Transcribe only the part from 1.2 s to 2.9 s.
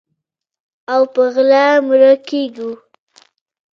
غلا مړه کیږو